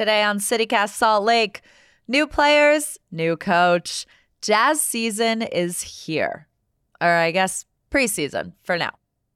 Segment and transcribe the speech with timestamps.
[0.00, 1.60] Today on CityCast Salt Lake,
[2.08, 4.06] new players, new coach.
[4.40, 6.48] Jazz season is here.
[7.02, 8.92] Or I guess preseason for now.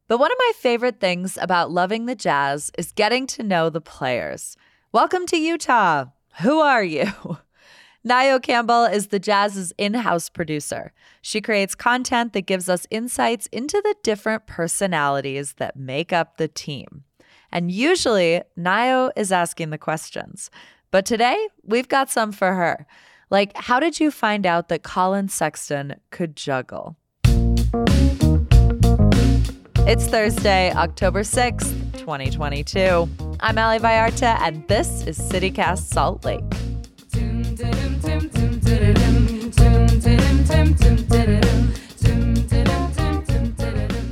[0.08, 3.82] But one of my favorite things about loving the Jazz is getting to know the
[3.82, 4.56] players.
[4.90, 6.06] Welcome to Utah.
[6.40, 7.12] Who are you?
[8.08, 10.94] Nayo Campbell is the Jazz's in house producer.
[11.20, 16.48] She creates content that gives us insights into the different personalities that make up the
[16.48, 17.03] team.
[17.54, 20.50] And usually, Nayo is asking the questions.
[20.90, 22.84] But today, we've got some for her.
[23.30, 26.96] Like, how did you find out that Collin Sexton could juggle?
[29.86, 33.08] It's Thursday, October 6th, 2022.
[33.38, 36.42] I'm Ali Vallarta, and this is CityCast Salt Lake.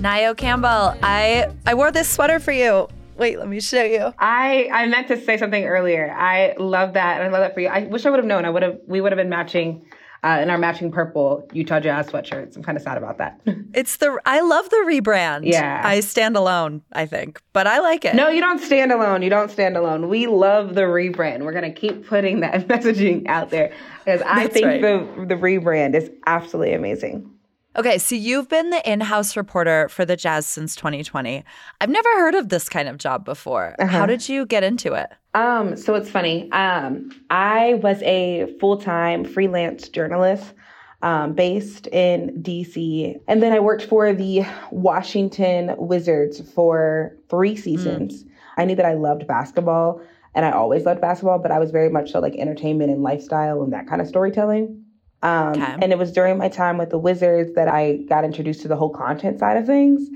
[0.00, 2.86] Nayo Campbell, I I wore this sweater for you.
[3.22, 4.12] Wait, let me show you.
[4.18, 6.12] I I meant to say something earlier.
[6.12, 7.68] I love that, and I love that for you.
[7.68, 8.44] I wish I would have known.
[8.44, 8.80] I would have.
[8.88, 9.86] We would have been matching.
[10.24, 12.54] Uh, in our matching purple Utah Jazz sweatshirts.
[12.54, 13.40] I'm kind of sad about that.
[13.74, 15.50] It's the I love the rebrand.
[15.50, 15.80] Yeah.
[15.82, 18.14] I stand alone, I think, but I like it.
[18.14, 19.22] no, you don't stand alone.
[19.22, 20.08] You don't stand alone.
[20.08, 21.42] We love the rebrand.
[21.42, 23.72] We're gonna keep putting that messaging out there
[24.04, 24.80] because I think right.
[24.80, 27.31] the the rebrand is absolutely amazing.
[27.74, 31.42] Okay, so you've been the in-house reporter for the Jazz since 2020.
[31.80, 33.74] I've never heard of this kind of job before.
[33.80, 35.08] How did you get into it?
[35.34, 36.52] Um, so it's funny.
[36.52, 40.52] Um, I was a full time freelance journalist
[41.00, 43.18] um, based in DC.
[43.26, 48.24] And then I worked for the Washington Wizards for three seasons.
[48.58, 50.02] I knew that I loved basketball
[50.34, 53.62] and I always loved basketball, but I was very much so like entertainment and lifestyle
[53.62, 54.81] and that kind of storytelling.
[55.22, 55.76] Um, Okay.
[55.80, 58.76] And it was during my time with the Wizards that I got introduced to the
[58.76, 60.08] whole content side of things.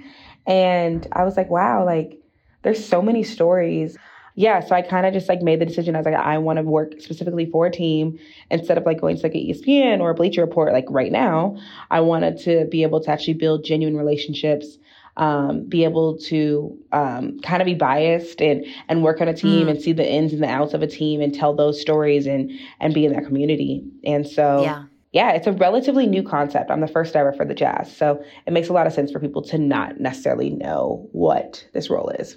[0.46, 2.18] And I was like, wow, like
[2.62, 3.96] there's so many stories.
[4.38, 5.94] Yeah, so I kind of just like made the decision.
[5.94, 8.18] I was like, I want to work specifically for a team
[8.50, 10.74] instead of like going to like an ESPN or a Bleacher Report.
[10.74, 11.56] Like right now,
[11.90, 14.76] I wanted to be able to actually build genuine relationships,
[15.16, 19.68] um, be able to um, kind of be biased and and work on a team
[19.68, 22.50] and see the ins and the outs of a team and tell those stories and
[22.78, 23.84] and be in that community.
[24.04, 24.84] And so Yeah.
[25.16, 26.70] Yeah, it's a relatively new concept.
[26.70, 29.18] I'm the first ever for the Jazz, so it makes a lot of sense for
[29.18, 32.36] people to not necessarily know what this role is.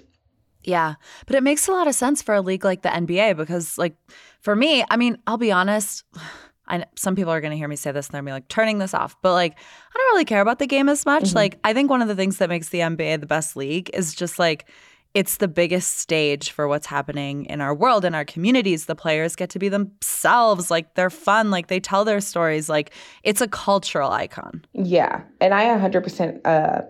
[0.64, 0.94] Yeah,
[1.26, 3.96] but it makes a lot of sense for a league like the NBA because, like,
[4.40, 6.04] for me, I mean, I'll be honest.
[6.66, 8.48] I some people are going to hear me say this and they're gonna be like
[8.48, 11.24] turning this off, but like, I don't really care about the game as much.
[11.24, 11.36] Mm-hmm.
[11.36, 14.14] Like, I think one of the things that makes the NBA the best league is
[14.14, 14.70] just like
[15.14, 18.86] it's the biggest stage for what's happening in our world in our communities.
[18.86, 22.92] The players get to be themselves, like they're fun, like they tell their stories, like
[23.22, 24.64] it's a cultural icon.
[24.72, 26.82] Yeah, and I 100% uh,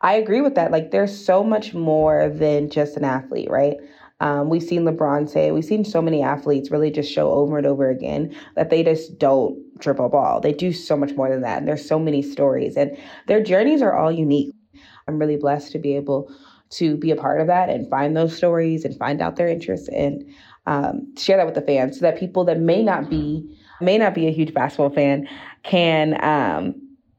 [0.00, 0.70] I agree with that.
[0.70, 3.76] Like, there's so much more than just an athlete, right?
[4.20, 7.66] Um, we've seen LeBron say, we've seen so many athletes really just show over and
[7.66, 10.40] over again that they just don't dribble ball.
[10.40, 11.58] They do so much more than that.
[11.58, 12.96] And there's so many stories, and
[13.26, 14.54] their journeys are all unique.
[15.06, 16.32] I'm really blessed to be able
[16.70, 19.88] to be a part of that and find those stories and find out their interests
[19.88, 20.24] and
[20.66, 24.14] um, share that with the fans so that people that may not be may not
[24.14, 25.28] be a huge basketball fan
[25.62, 26.74] can um,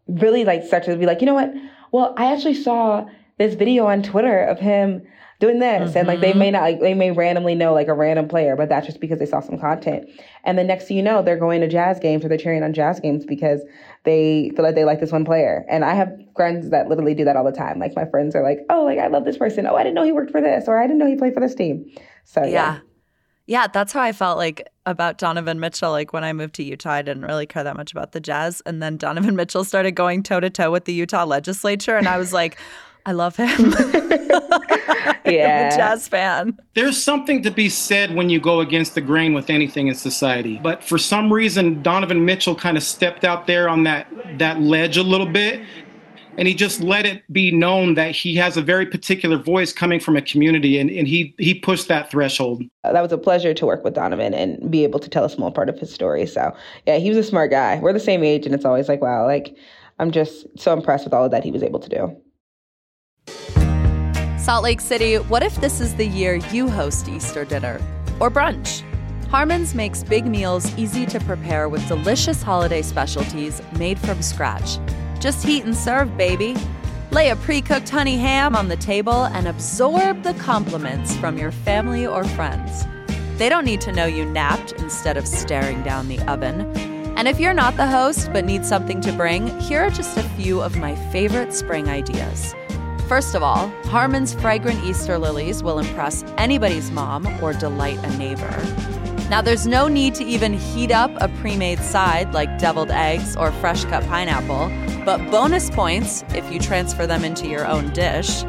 [0.08, 1.54] really like start to be like, you know what?
[1.92, 5.02] Well, I actually saw this video on Twitter of him
[5.40, 6.40] doing this, and like they mm-hmm.
[6.40, 9.20] may not like they may randomly know like a random player, but that's just because
[9.20, 10.10] they saw some content.
[10.44, 12.74] And the next thing you know, they're going to jazz games or they're cheering on
[12.74, 13.62] jazz games because
[14.04, 15.66] they feel like they like this one player.
[15.70, 17.80] And I have friends that literally do that all the time.
[17.80, 19.66] Like my friends are like, oh, like I love this person.
[19.66, 21.40] Oh, I didn't know he worked for this, or I didn't know he played for
[21.40, 21.90] this team.
[22.26, 22.50] So yeah.
[22.50, 22.80] Yeah.
[23.48, 25.90] Yeah, that's how I felt like about Donovan Mitchell.
[25.90, 28.62] Like when I moved to Utah, I didn't really care that much about the Jazz.
[28.68, 31.98] And then Donovan Mitchell started going toe to toe with the Utah legislature.
[31.98, 32.60] And I was like,
[33.06, 33.50] I love him.
[33.80, 35.74] I'm Yeah.
[35.74, 36.58] a Jazz fan.
[36.74, 40.60] There's something to be said when you go against the grain with anything in society.
[40.62, 44.98] But for some reason, Donovan Mitchell kind of stepped out there on that, that ledge
[44.98, 45.62] a little bit.
[46.38, 50.00] And he just let it be known that he has a very particular voice coming
[50.00, 50.80] from a community.
[50.80, 52.64] And, and he, he pushed that threshold.
[52.86, 55.30] Uh, that was a pleasure to work with Donovan and be able to tell a
[55.30, 56.26] small part of his story.
[56.26, 56.56] So
[56.88, 57.78] yeah, he was a smart guy.
[57.80, 59.54] We're the same age, and it's always like, wow, like
[60.00, 62.16] I'm just so impressed with all of that he was able to do.
[64.38, 67.80] Salt Lake City, what if this is the year you host Easter dinner
[68.20, 68.84] or brunch?
[69.30, 74.80] Harmon's makes big meals easy to prepare with delicious holiday specialties made from scratch.
[75.20, 76.56] Just heat and serve, baby.
[77.12, 81.52] Lay a pre cooked honey ham on the table and absorb the compliments from your
[81.52, 82.86] family or friends.
[83.38, 86.62] They don't need to know you napped instead of staring down the oven.
[87.18, 90.24] And if you're not the host but need something to bring, here are just a
[90.24, 92.56] few of my favorite spring ideas.
[93.10, 98.56] First of all, Harmon's fragrant Easter lilies will impress anybody's mom or delight a neighbor.
[99.32, 103.36] Now, there's no need to even heat up a pre made side like deviled eggs
[103.36, 104.70] or fresh cut pineapple,
[105.06, 108.44] but bonus points if you transfer them into your own dish.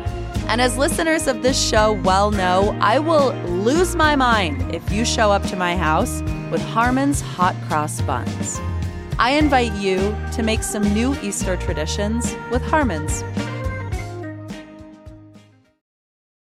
[0.47, 5.07] And as listeners of this show well know, I will lose my mind if you
[5.07, 6.21] show up to my house
[6.51, 8.61] with Harmon's hot cross buns.
[9.19, 13.25] I invite you to make some new Easter traditions with Harmon's.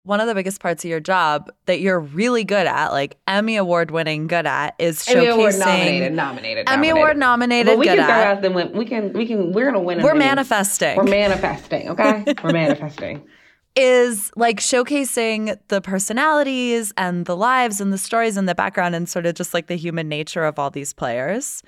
[0.07, 3.57] One of the biggest parts of your job that you're really good at, like Emmy
[3.57, 6.97] Award winning good at, is showcasing Emmy Award nominated, nominated, Emmy nominated.
[6.97, 7.65] Award nominated.
[7.67, 8.27] But we good can at.
[8.27, 8.71] out the win.
[8.71, 10.01] We can, we can, we're gonna win.
[10.01, 10.19] We're Emmy.
[10.19, 10.95] manifesting.
[10.95, 11.89] We're manifesting.
[11.89, 13.27] Okay, we're manifesting.
[13.75, 19.09] is like showcasing the personalities and the lives and the stories and the background and
[19.09, 21.63] sort of just like the human nature of all these players.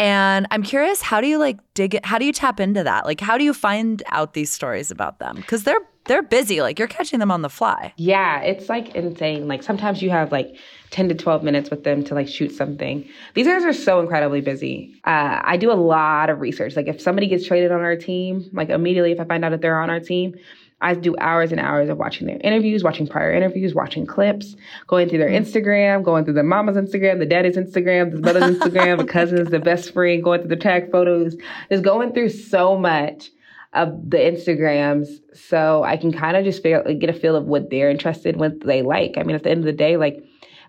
[0.00, 2.06] And I'm curious, how do you like dig it?
[2.06, 3.04] How do you tap into that?
[3.04, 5.36] Like, how do you find out these stories about them?
[5.36, 6.62] Because they're they're busy.
[6.62, 7.92] Like you're catching them on the fly.
[7.98, 9.46] Yeah, it's like insane.
[9.46, 10.56] Like sometimes you have like
[10.90, 13.06] 10 to 12 minutes with them to like shoot something.
[13.34, 14.98] These guys are so incredibly busy.
[15.04, 16.76] Uh, I do a lot of research.
[16.76, 19.60] Like if somebody gets traded on our team, like immediately if I find out that
[19.60, 20.34] they're on our team,
[20.80, 24.56] I do hours and hours of watching their interviews, watching prior interviews, watching clips,
[24.86, 28.98] going through their Instagram, going through the mama's Instagram, the daddy's Instagram, the brother's Instagram,
[28.98, 31.36] the cousins, the best friend, going through the tag photos,
[31.70, 33.30] just going through so much
[33.72, 37.44] of the Instagrams so I can kind of just feel, like, get a feel of
[37.44, 39.14] what they're interested in, what they like.
[39.16, 40.24] I mean, at the end of the day, like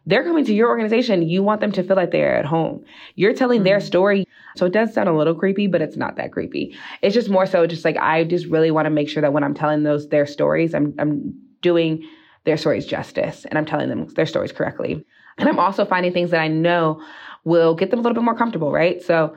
[0.06, 1.28] they're coming to your organization.
[1.28, 2.84] You want them to feel like they're at home.
[3.16, 4.28] You're telling their story.
[4.56, 6.76] So it does sound a little creepy, but it's not that creepy.
[7.02, 9.44] It's just more so just like I just really want to make sure that when
[9.44, 12.08] I'm telling those their stories, I'm I'm doing
[12.44, 15.06] their stories justice and I'm telling them their stories correctly.
[15.38, 17.02] And I'm also finding things that I know
[17.44, 19.02] will get them a little bit more comfortable, right?
[19.02, 19.36] So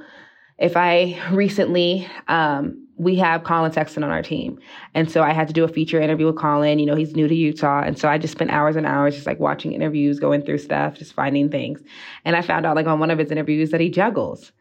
[0.59, 4.59] if I recently, um, we have Collin Sexton on our team.
[4.95, 6.79] And so I had to do a feature interview with Collin.
[6.79, 7.83] You know, he's new to Utah.
[7.83, 10.97] And so I just spent hours and hours just like watching interviews, going through stuff,
[10.97, 11.81] just finding things.
[12.25, 14.53] And I found out like on one of his interviews that he juggles.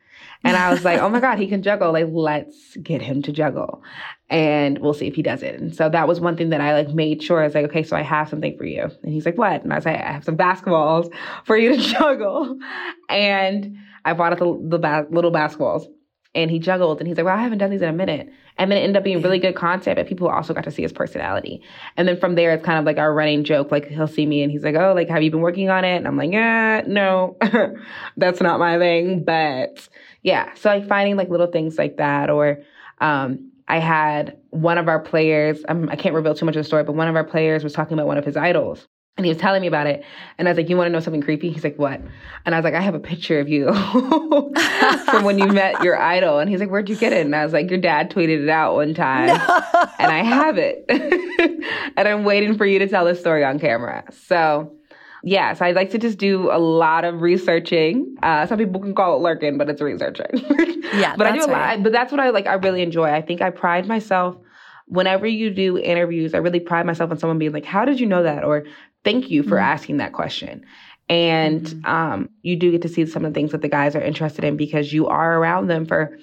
[0.46, 1.94] And I was like, oh my God, he can juggle.
[1.94, 3.82] Like, let's get him to juggle.
[4.30, 5.60] And we'll see if he does it.
[5.60, 7.42] And so that was one thing that I like made sure.
[7.42, 8.90] I was like, okay, so I have something for you.
[9.04, 9.64] And he's like, what?
[9.64, 11.14] And I was like, I have some basketballs
[11.46, 12.60] for you to juggle.
[13.08, 15.86] And I bought the, the ba- little basketballs
[16.36, 18.32] and he juggled and he's like, well, I haven't done these in a minute.
[18.58, 20.82] And then it ended up being really good content, but people also got to see
[20.82, 21.62] his personality.
[21.98, 23.72] And then from there, it's kind of like our running joke.
[23.72, 25.96] Like he'll see me and he's like, oh, like, have you been working on it?
[25.96, 27.38] And I'm like, yeah, no,
[28.18, 29.24] that's not my thing.
[29.24, 29.88] But
[30.22, 32.30] yeah, so like finding like little things like that.
[32.30, 32.62] Or
[33.00, 36.68] um, I had one of our players, um, I can't reveal too much of the
[36.68, 38.88] story, but one of our players was talking about one of his idols.
[39.16, 40.04] And he was telling me about it.
[40.40, 41.52] And I was like, You want to know something creepy?
[41.52, 42.02] He's like, What?
[42.46, 43.72] And I was like, I have a picture of you
[45.06, 46.40] from when you met your idol.
[46.40, 47.24] And he's like, Where'd you get it?
[47.24, 49.28] And I was like, Your dad tweeted it out one time.
[49.28, 49.62] No.
[50.00, 50.84] And I have it.
[51.96, 54.04] and I'm waiting for you to tell the story on camera.
[54.12, 54.74] So,
[55.24, 58.16] yeah, so I like to just do a lot of researching.
[58.24, 60.26] Uh, some people can call it lurking, but it's researching.
[60.94, 61.50] Yeah, but I do a lot.
[61.50, 61.82] right.
[61.82, 62.46] But that's what I like.
[62.46, 63.10] I really enjoy.
[63.10, 64.36] I think I pride myself
[64.86, 66.36] whenever you do interviews.
[66.36, 68.66] I really pride myself on someone being like, "How did you know that?" or
[69.04, 69.64] "Thank you for Mhm.
[69.64, 70.66] asking that question."
[71.10, 71.88] And Mhm.
[71.90, 74.46] um, you do get to see some of the things that the guys are interested
[74.46, 76.18] in because you are around them for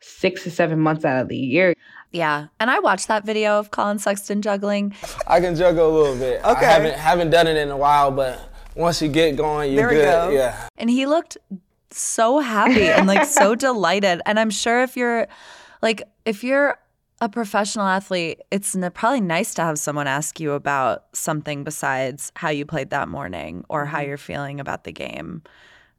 [0.00, 1.74] six to seven months out of the year.
[2.12, 2.46] Yeah.
[2.58, 4.94] And I watched that video of Collin Sexton juggling.
[5.26, 6.40] I can juggle a little bit.
[6.44, 6.66] Okay.
[6.66, 8.38] I haven't haven't done it in a while, but
[8.74, 10.04] once you get going, you're There we good.
[10.04, 10.30] go.
[10.30, 10.56] Yeah.
[10.78, 11.36] And he looked
[11.90, 14.22] so happy and like so delighted.
[14.26, 15.26] And I'm sure if you're
[15.82, 16.78] like, if you're
[17.20, 22.32] a professional athlete, it's n- probably nice to have someone ask you about something besides
[22.34, 24.08] how you played that morning or how mm-hmm.
[24.08, 25.42] you're feeling about the game.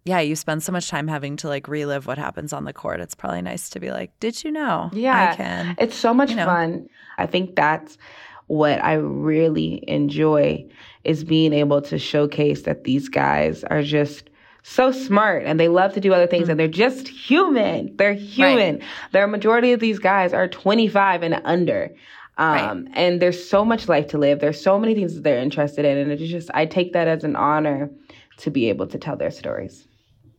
[0.04, 3.00] Yeah, you spend so much time having to like relive what happens on the court.
[3.00, 4.90] It's probably nice to be like, did you know?
[4.94, 5.32] Yeah.
[5.32, 5.76] I can.
[5.78, 6.46] It's so much you know.
[6.46, 6.90] fun.
[7.20, 8.00] I think that's
[8.48, 10.68] what I really enjoy
[11.04, 14.31] is being able to showcase that these guys are just
[14.64, 17.96] so smart and they love to do other things and they're just human.
[17.98, 18.82] They're human.
[19.12, 21.90] The majority of these guys are 25 and under.
[22.38, 24.40] Um, and there's so much life to live.
[24.40, 25.98] There's so many things that they're interested in.
[25.98, 27.90] And it's just, I take that as an honor
[28.38, 29.88] to be able to tell their stories.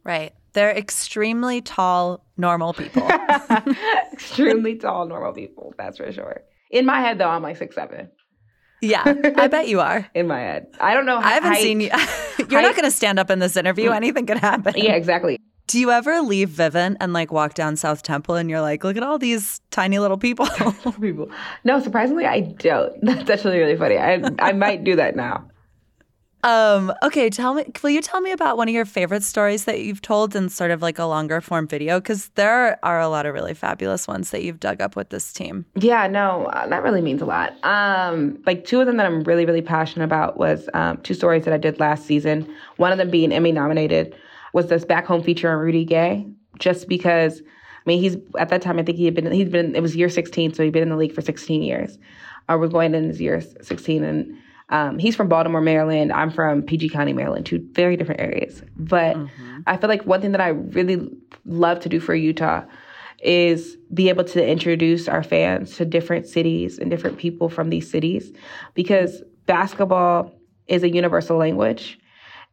[0.05, 0.33] Right.
[0.55, 3.09] They're extremely tall, normal people.
[4.12, 5.73] Extremely tall, normal people.
[5.79, 6.43] That's for sure.
[6.71, 8.11] In my head, though, I'm like six seven.
[8.83, 9.02] yeah,
[9.37, 10.11] I bet you are.
[10.14, 11.17] In my head, I don't know.
[11.19, 11.62] I haven't height.
[11.62, 11.91] seen you.
[12.50, 13.90] You're not going to stand up in this interview.
[13.90, 13.96] Mm.
[13.96, 14.75] Anything could happen.
[14.76, 15.38] Yeah, exactly.
[15.68, 18.96] Do you ever leave Vivint and like walk down South Temple and you're like, look
[18.96, 20.46] at all these tiny little people?
[21.00, 21.30] People.
[21.64, 22.92] No, surprisingly, I don't.
[23.02, 23.96] That's actually really funny.
[23.96, 25.49] I I might do that now.
[26.44, 29.80] Um, okay, tell me, will you tell me about one of your favorite stories that
[29.82, 32.00] you've told in sort of like a longer form video?
[32.00, 35.32] Because there are a lot of really fabulous ones that you've dug up with this
[35.32, 35.64] team.
[35.76, 37.52] Yeah, no, uh, that really means a lot.
[37.64, 41.44] Um, like two of them that I'm really, really passionate about was um, two stories
[41.44, 42.52] that I did last season.
[42.76, 44.14] One of them being Emmy nominated
[44.52, 46.26] was this back home feature on Rudy Gay,
[46.58, 47.40] just because.
[47.40, 48.78] I mean, he's at that time.
[48.78, 49.30] I think he had been.
[49.32, 49.75] He's been.
[49.75, 51.99] It was year 16, so he'd been in the league for 16 years.
[52.49, 54.38] Or was going in his year 16, and
[54.69, 56.12] um, he's from Baltimore, Maryland.
[56.12, 58.62] I'm from PG County, Maryland, two very different areas.
[58.76, 59.61] But mm-hmm.
[59.66, 61.09] I feel like one thing that I really
[61.45, 62.64] love to do for Utah
[63.23, 67.88] is be able to introduce our fans to different cities and different people from these
[67.88, 68.33] cities
[68.75, 70.33] because basketball
[70.66, 71.99] is a universal language.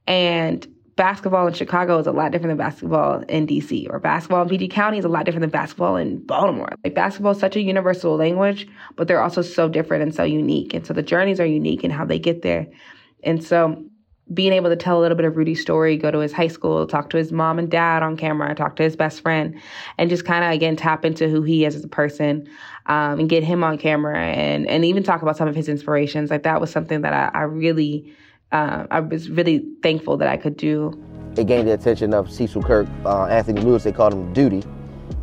[0.05, 0.67] And
[0.99, 4.67] basketball in Chicago is a lot different than basketball in DC, or basketball in PG
[4.67, 6.67] County is a lot different than basketball in Baltimore.
[6.83, 10.73] Like basketball is such a universal language, but they're also so different and so unique.
[10.73, 12.67] And so the journeys are unique in how they get there.
[13.23, 13.81] And so
[14.33, 16.85] being able to tell a little bit of Rudy's story, go to his high school,
[16.85, 19.57] talk to his mom and dad on camera, talk to his best friend,
[19.97, 22.45] and just kind of again tap into who he is as a person,
[22.87, 26.29] um, and get him on camera, and and even talk about some of his inspirations.
[26.29, 28.13] Like that was something that I, I really
[28.51, 30.97] uh, I was really thankful that I could do.
[31.37, 34.63] It gained the attention of Cecil Kirk, uh, Anthony Lewis, they called him Duty,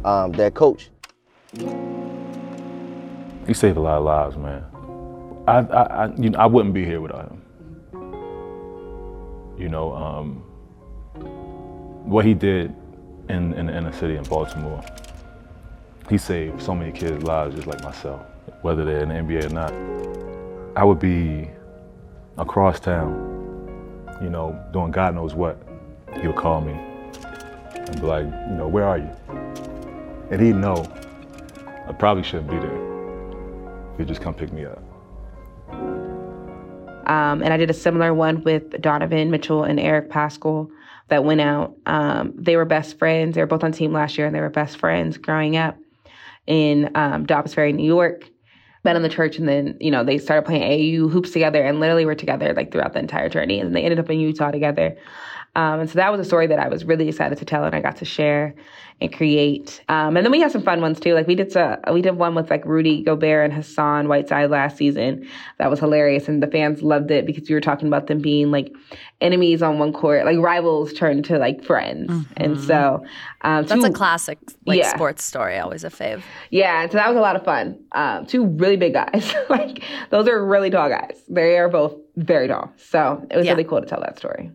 [0.05, 0.91] um, their coach.
[3.47, 4.65] He saved a lot of lives, man.
[5.49, 7.43] I, I, I, you know, I wouldn't be here without him.
[9.59, 10.37] You know, um,
[12.05, 12.75] what he did
[13.29, 14.85] in, in the inner city in Baltimore,
[16.09, 18.25] he saved so many kids' lives just like myself,
[18.63, 19.73] whether they're in the NBA or not.
[20.77, 21.51] I would be
[22.39, 25.61] across town, you know, doing God knows what,
[26.21, 29.11] he would call me and be like, you know, where are you?
[30.31, 30.87] And he'd know
[31.87, 33.95] I probably shouldn't be there.
[33.97, 34.83] He'd just come pick me up.
[37.09, 40.69] Um, and I did a similar one with Donovan Mitchell and Eric Paschall
[41.09, 41.77] that went out.
[41.87, 43.37] Um, they were best friends.
[43.37, 45.79] They were both on team last year, and they were best friends growing up
[46.49, 48.29] in um, Dobbs Ferry, New York
[48.87, 51.79] met in the church and then, you know, they started playing AU hoops together and
[51.79, 53.61] literally were together like throughout the entire journey.
[53.61, 54.97] And they ended up in Utah together.
[55.57, 57.75] Um, and so that was a story that I was really excited to tell and
[57.75, 58.55] I got to share
[59.01, 59.83] and create.
[59.89, 61.15] Um, and then we had some fun ones too.
[61.15, 64.77] Like we did some, we did one with like Rudy Gobert and Hassan Whiteside last
[64.77, 65.27] season.
[65.59, 68.51] That was hilarious, and the fans loved it because we were talking about them being
[68.51, 68.71] like
[69.23, 72.11] enemies on one court, like rivals turned to like friends.
[72.11, 72.33] Mm-hmm.
[72.37, 73.05] And so
[73.43, 74.95] um, that's two, a classic like yeah.
[74.95, 76.23] sports story, always a fave.
[76.51, 77.79] Yeah, and so that was a lot of fun.
[77.93, 81.23] Um, two really big guys, like those are really tall guys.
[81.29, 83.53] They are both very tall, so it was yeah.
[83.53, 84.51] really cool to tell that story.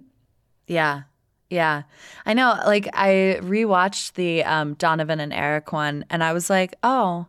[0.72, 1.04] Yeah.
[1.50, 1.84] Yeah.
[2.26, 2.58] I know.
[2.66, 7.28] Like, I rewatched the um, Donovan and Eric one, and I was like, oh,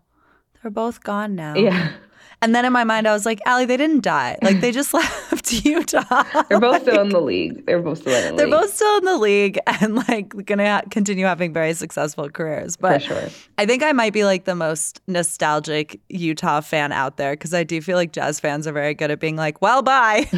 [0.63, 1.57] they're both gone now.
[1.57, 1.93] Yeah.
[2.41, 4.37] And then in my mind, I was like, Allie, they didn't die.
[4.43, 6.25] Like, they just left Utah.
[6.49, 7.67] They're both like, still in the league.
[7.67, 8.53] They're both still in the they're league.
[8.53, 12.77] They're both still in the league and, like, to ha- continue having very successful careers.
[12.77, 13.29] But sure.
[13.59, 17.65] I think I might be, like, the most nostalgic Utah fan out there because I
[17.65, 20.29] do feel like Jazz fans are very good at being like, well, bye.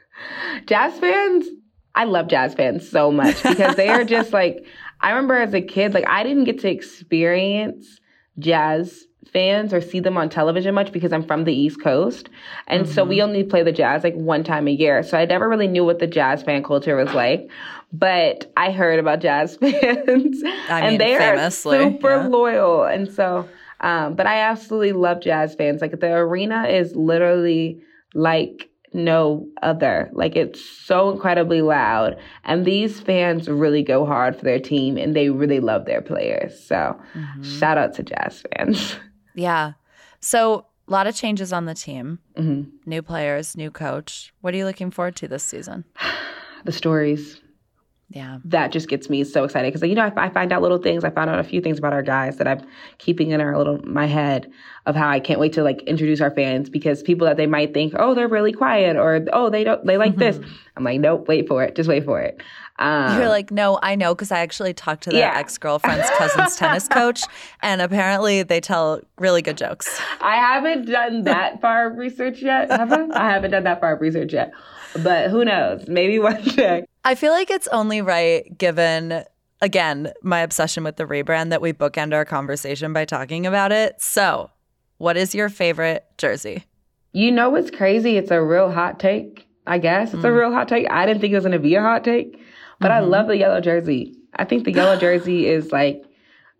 [0.66, 1.46] Jazz fans
[1.96, 4.64] I love jazz fans so much because they are just like,
[5.00, 8.00] I remember as a kid, like I didn't get to experience
[8.38, 12.28] jazz fans or see them on television much because I'm from the East Coast.
[12.66, 12.92] And mm-hmm.
[12.92, 13.28] so we mm-hmm.
[13.28, 15.02] only play the jazz like one time a year.
[15.02, 17.50] So I never really knew what the jazz fan culture was like.
[17.92, 22.26] But I heard about jazz fans I and mean, they famously, are super yeah.
[22.28, 22.84] loyal.
[22.84, 23.48] And so,
[23.80, 25.80] um, but I absolutely love jazz fans.
[25.80, 27.82] Like the arena is literally
[28.14, 30.10] like no other.
[30.12, 32.16] Like it's so incredibly loud.
[32.44, 36.58] And these fans really go hard for their team and they really love their players.
[36.58, 37.42] So mm-hmm.
[37.42, 38.96] shout out to Jazz fans.
[39.38, 39.72] Yeah.
[40.20, 42.20] So a lot of changes on the team.
[42.38, 42.70] Mm-hmm.
[42.88, 44.32] New players, new coach.
[44.40, 45.84] What are you looking forward to this season?
[46.64, 47.38] the stories.
[48.08, 48.38] Yeah.
[48.44, 51.02] That just gets me so excited because, you know, I, I, find out little things.
[51.02, 52.64] I found out a few things about our guys that I'm
[52.98, 54.48] keeping in our little, my head
[54.86, 57.74] of how I can't wait to like introduce our fans because people that they might
[57.74, 60.20] think, oh, they're really quiet or, oh, they don't, they like mm-hmm.
[60.20, 60.38] this.
[60.76, 61.74] I'm like, nope, wait for it.
[61.74, 62.40] Just wait for it.
[62.78, 65.38] Um, You're like, no, I know because I actually talked to their yeah.
[65.38, 67.22] ex girlfriend's cousin's tennis coach,
[67.62, 70.00] and apparently they tell really good jokes.
[70.20, 73.06] I haven't done that far of research yet, have I?
[73.12, 74.52] I haven't done that far of research yet,
[75.02, 75.88] but who knows?
[75.88, 76.84] Maybe one day.
[77.04, 79.24] I feel like it's only right given
[79.62, 84.00] again my obsession with the rebrand that we bookend our conversation by talking about it.
[84.02, 84.50] So,
[84.98, 86.64] what is your favorite jersey?
[87.12, 88.18] You know what's crazy?
[88.18, 89.46] It's a real hot take.
[89.66, 90.28] I guess it's mm.
[90.28, 90.86] a real hot take.
[90.90, 92.38] I didn't think it was going to be a hot take,
[92.80, 93.04] but mm-hmm.
[93.04, 94.16] I love the yellow jersey.
[94.34, 96.04] I think the yellow jersey is like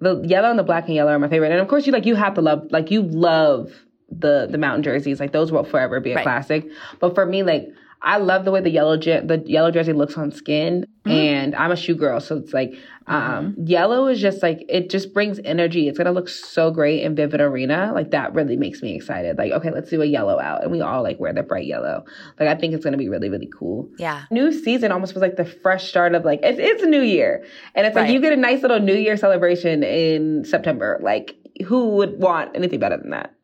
[0.00, 1.52] the yellow and the black and yellow are my favorite.
[1.52, 3.72] And of course, you like you have to love like you love
[4.18, 5.20] the the mountain jerseys.
[5.20, 6.22] Like those will forever be a right.
[6.22, 6.68] classic.
[7.00, 7.68] But for me, like
[8.02, 11.10] I love the way the yellow je- the yellow jersey looks on skin, mm-hmm.
[11.10, 12.74] and I'm a shoe girl, so it's like
[13.06, 13.66] um, mm-hmm.
[13.66, 15.88] yellow is just like it just brings energy.
[15.88, 17.92] It's gonna look so great in Vivint Arena.
[17.94, 19.38] Like that really makes me excited.
[19.38, 22.04] Like okay, let's do a yellow out, and we all like wear the bright yellow.
[22.38, 23.88] Like I think it's gonna be really really cool.
[23.98, 24.24] Yeah.
[24.30, 27.44] New season almost was like the fresh start of like it's it's a new year,
[27.74, 28.02] and it's right.
[28.02, 31.00] like you get a nice little New Year celebration in September.
[31.02, 33.35] Like who would want anything better than that?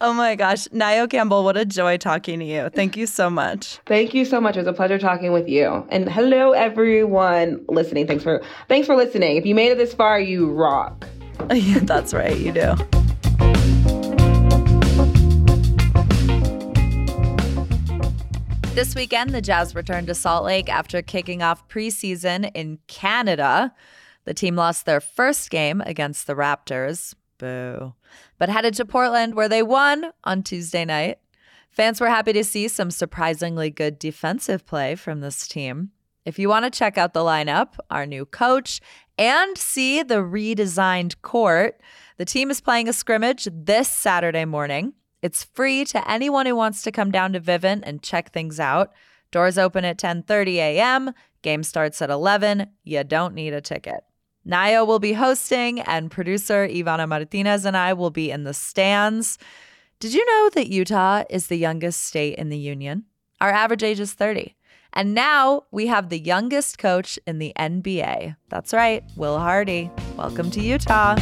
[0.00, 0.68] Oh my gosh.
[0.68, 2.68] Nayo Campbell, what a joy talking to you.
[2.68, 3.80] Thank you so much.
[3.86, 4.56] Thank you so much.
[4.56, 5.84] It was a pleasure talking with you.
[5.88, 8.06] And hello everyone listening.
[8.06, 9.36] Thanks for thanks for listening.
[9.36, 11.04] If you made it this far, you rock.
[11.52, 12.74] yeah, that's right, you do.
[18.74, 23.74] This weekend, the Jazz returned to Salt Lake after kicking off preseason in Canada.
[24.26, 27.16] The team lost their first game against the Raptors.
[27.38, 27.94] Boo.
[28.36, 31.18] But headed to Portland where they won on Tuesday night.
[31.70, 35.92] Fans were happy to see some surprisingly good defensive play from this team.
[36.24, 38.80] If you want to check out the lineup, our new coach,
[39.16, 41.80] and see the redesigned court,
[42.18, 44.92] the team is playing a scrimmage this Saturday morning.
[45.22, 48.92] It's free to anyone who wants to come down to Vivint and check things out.
[49.30, 51.12] Doors open at 10:30 a.m.
[51.42, 52.66] Game starts at 11.
[52.84, 54.04] You don't need a ticket.
[54.48, 59.38] Nayo will be hosting, and producer Ivana Martinez and I will be in the stands.
[60.00, 63.04] Did you know that Utah is the youngest state in the union?
[63.42, 64.54] Our average age is 30.
[64.94, 68.36] And now we have the youngest coach in the NBA.
[68.48, 69.90] That's right, Will Hardy.
[70.16, 71.16] Welcome to Utah.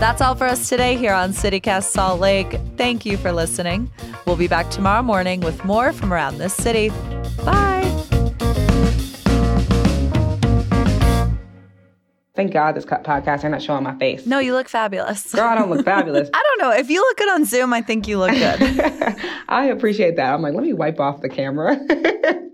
[0.00, 2.58] That's all for us today here on CityCast Salt Lake.
[2.76, 3.88] Thank you for listening.
[4.26, 6.90] We'll be back tomorrow morning with more from around this city.
[7.44, 7.75] Bye.
[12.36, 14.26] Thank God this podcast are not showing my face.
[14.26, 15.32] No, you look fabulous.
[15.32, 16.28] Girl, I don't look fabulous.
[16.34, 16.76] I don't know.
[16.76, 18.60] If you look good on Zoom, I think you look good.
[19.48, 20.34] I appreciate that.
[20.34, 21.78] I'm like, let me wipe off the camera.